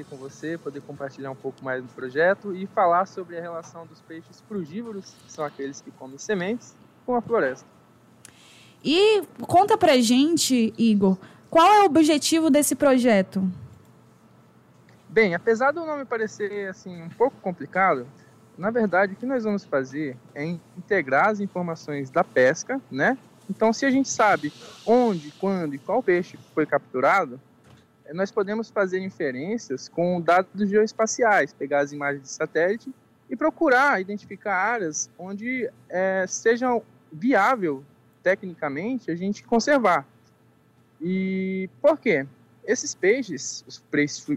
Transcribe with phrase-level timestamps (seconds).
[0.00, 3.86] aqui com você, poder compartilhar um pouco mais do projeto e falar sobre a relação
[3.86, 7.66] dos peixes frugívoros, que são aqueles que comem sementes, com a floresta.
[8.82, 11.18] E conta pra gente, Igor,
[11.50, 13.46] qual é o objetivo desse projeto?
[15.08, 18.06] Bem, apesar do nome parecer assim um pouco complicado,
[18.56, 20.44] na verdade o que nós vamos fazer é
[20.78, 23.18] integrar as informações da pesca, né?
[23.48, 24.52] Então, se a gente sabe
[24.86, 27.40] onde, quando e qual peixe foi capturado,
[28.12, 32.92] nós podemos fazer inferências com dados geoespaciais, pegar as imagens de satélite
[33.28, 36.80] e procurar identificar áreas onde é, seja
[37.12, 37.84] viável
[38.22, 40.06] tecnicamente a gente conservar.
[41.00, 42.26] E por quê?
[42.64, 43.82] Esses peixes, os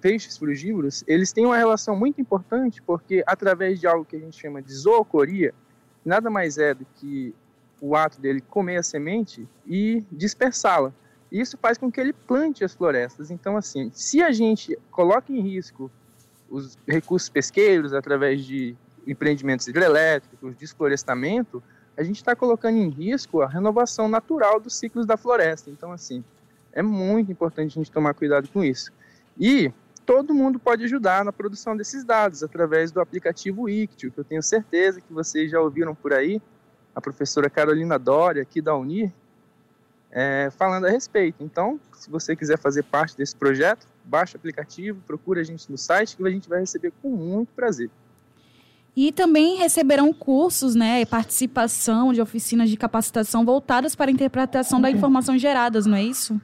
[0.00, 4.38] peixes frugívoros, eles têm uma relação muito importante porque através de algo que a gente
[4.38, 5.54] chama de zoocoria,
[6.04, 7.34] nada mais é do que
[7.80, 10.92] o ato dele comer a semente e dispersá-la.
[11.30, 13.30] Isso faz com que ele plante as florestas.
[13.30, 15.90] Então, assim, se a gente coloca em risco
[16.50, 18.74] os recursos pesqueiros através de
[19.06, 21.62] empreendimentos hidrelétricos, desflorestamento,
[21.96, 25.70] a gente está colocando em risco a renovação natural dos ciclos da floresta.
[25.70, 26.24] Então, assim,
[26.72, 28.90] é muito importante a gente tomar cuidado com isso.
[29.38, 29.72] E
[30.06, 34.42] todo mundo pode ajudar na produção desses dados através do aplicativo Ictio, que eu tenho
[34.42, 36.40] certeza que vocês já ouviram por aí,
[36.94, 39.12] a professora Carolina Doria, aqui da Unir,
[40.10, 41.42] é, falando a respeito.
[41.42, 45.76] Então, se você quiser fazer parte desse projeto, baixe o aplicativo, procure a gente no
[45.76, 47.90] site, que a gente vai receber com muito prazer.
[48.96, 54.90] E também receberão cursos, né, participação de oficinas de capacitação voltadas para a interpretação da
[54.90, 56.40] informação geradas, não é isso?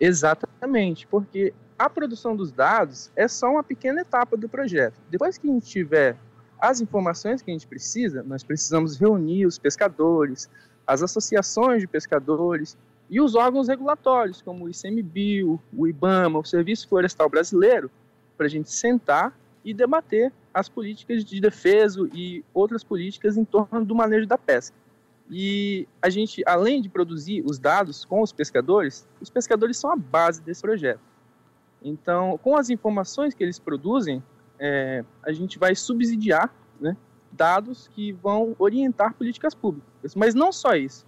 [0.00, 4.98] Exatamente, porque a produção dos dados é só uma pequena etapa do projeto.
[5.10, 6.16] Depois que a gente tiver
[6.58, 10.48] as informações que a gente precisa, nós precisamos reunir os pescadores,
[10.86, 12.76] as associações de pescadores
[13.08, 17.90] e os órgãos regulatórios, como o ICMBio, o IBAMA, o Serviço Florestal Brasileiro,
[18.36, 23.84] para a gente sentar e debater as políticas de defesa e outras políticas em torno
[23.84, 24.76] do manejo da pesca.
[25.30, 29.96] E a gente, além de produzir os dados com os pescadores, os pescadores são a
[29.96, 31.00] base desse projeto.
[31.82, 34.22] Então, com as informações que eles produzem,
[34.58, 36.96] é, a gente vai subsidiar né,
[37.36, 40.14] dados que vão orientar políticas públicas.
[40.14, 41.06] Mas não só isso.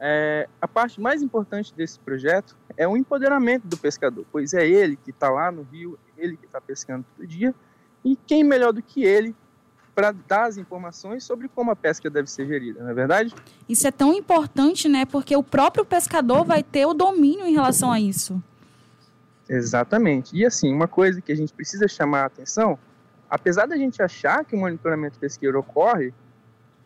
[0.00, 4.96] É, a parte mais importante desse projeto é o empoderamento do pescador, pois é ele
[4.96, 7.54] que está lá no rio, ele que está pescando todo dia,
[8.04, 9.34] e quem melhor do que ele
[9.94, 13.34] para dar as informações sobre como a pesca deve ser gerida, não é verdade?
[13.68, 15.04] Isso é tão importante, né?
[15.04, 18.42] Porque o próprio pescador vai ter o domínio em relação a isso.
[19.48, 20.34] Exatamente.
[20.34, 22.78] E assim, uma coisa que a gente precisa chamar a atenção,
[23.32, 26.12] apesar da gente achar que o monitoramento pesqueiro ocorre,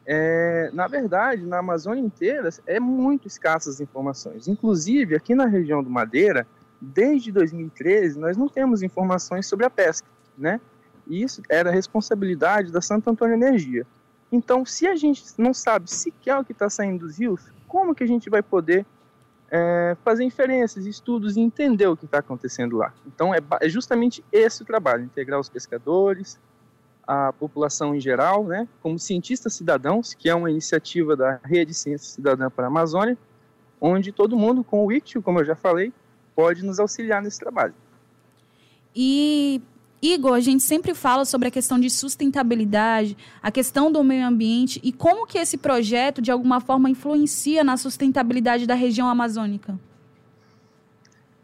[0.07, 4.47] é, na verdade, na Amazônia inteira é muito escassas as informações.
[4.47, 6.47] Inclusive, aqui na região do Madeira,
[6.81, 10.07] desde 2013, nós não temos informações sobre a pesca,
[10.39, 10.61] né?
[11.09, 13.85] E isso era responsabilidade da Santo Antônio Energia.
[14.31, 18.05] Então, se a gente não sabe sequer o que está saindo dos rios, como que
[18.05, 18.87] a gente vai poder
[19.51, 22.93] é, fazer inferências, estudos e entender o que está acontecendo lá?
[23.07, 26.39] Então, é, é, justamente esse o trabalho: integrar os pescadores,
[27.07, 32.09] a população em geral, né, como cientistas cidadãos, que é uma iniciativa da Rede Ciência
[32.15, 33.17] Cidadã para a Amazônia,
[33.81, 35.93] onde todo mundo, com o ICTIO, como eu já falei,
[36.35, 37.75] pode nos auxiliar nesse trabalho.
[38.95, 39.63] E
[40.07, 44.81] Igor, a gente sempre fala sobre a questão de sustentabilidade, a questão do meio ambiente
[44.85, 49.77] e como que esse projeto, de alguma forma, influencia na sustentabilidade da região amazônica.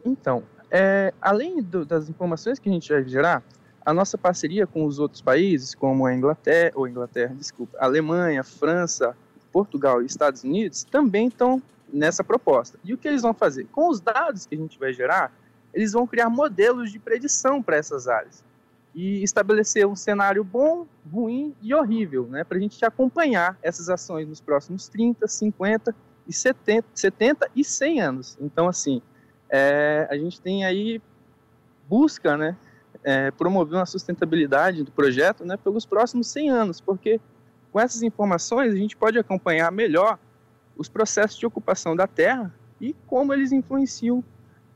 [0.05, 3.43] Então, é, além do, das informações que a gente vai gerar,
[3.85, 9.13] a nossa parceria com os outros países, como a Inglaterra, ou Inglaterra, desculpa, Alemanha, França,
[9.51, 12.79] Portugal e Estados Unidos, também estão nessa proposta.
[12.81, 13.65] E o que eles vão fazer?
[13.73, 15.33] Com os dados que a gente vai gerar,
[15.73, 18.41] eles vão criar modelos de predição para essas áreas
[18.93, 24.27] e estabelecer um cenário bom, ruim e horrível, né, para a gente acompanhar essas ações
[24.27, 25.95] nos próximos 30, 50
[26.27, 28.37] e 70, 70 e 100 anos.
[28.39, 29.01] Então, assim,
[29.49, 31.01] é, a gente tem aí
[31.89, 32.55] busca, né,
[33.03, 37.19] é, promover uma sustentabilidade do projeto, né, pelos próximos 100 anos, porque
[37.71, 40.19] com essas informações a gente pode acompanhar melhor
[40.77, 44.23] os processos de ocupação da terra e como eles influenciam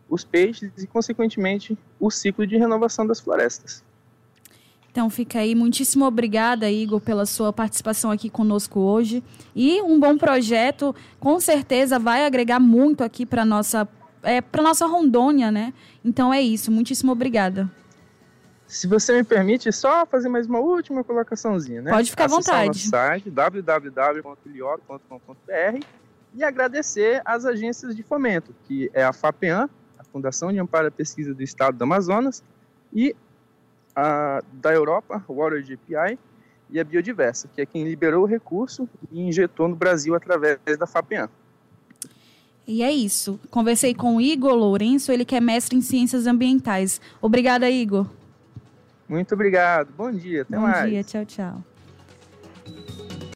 [0.09, 3.83] os peixes e, consequentemente, o ciclo de renovação das florestas.
[4.97, 9.23] Então fica aí, muitíssimo obrigada, Igor, pela sua participação aqui conosco hoje.
[9.55, 13.87] E um bom projeto, com certeza vai agregar muito aqui para nossa
[14.23, 15.71] é, para nossa Rondônia, né?
[16.03, 17.69] Então é isso, muitíssimo obrigada.
[18.65, 21.91] Se você me permite, só fazer mais uma última colocaçãozinha, né?
[21.91, 22.69] Pode ficar à vontade.
[22.69, 24.25] Nosso site www.liog.com.br
[26.33, 29.69] e agradecer às agências de fomento, que é a FAPEAN,
[30.11, 32.41] Fundação de Amparo à Pesquisa do Estado do Amazonas,
[32.91, 33.15] e
[33.97, 36.19] a da Europa, Water GPI,
[36.69, 40.85] e a Biodiversa, que é quem liberou o recurso e injetou no Brasil através da
[40.85, 41.29] FAPEAN.
[42.67, 43.39] E é isso.
[43.49, 47.01] Conversei com o Igor Lourenço, ele que é mestre em ciências ambientais.
[47.21, 48.05] Obrigada, Igor.
[49.07, 49.87] Muito obrigado.
[49.97, 50.41] Bom dia.
[50.43, 50.83] Até Bom mais.
[50.83, 51.03] Bom dia.
[51.03, 51.63] Tchau, tchau.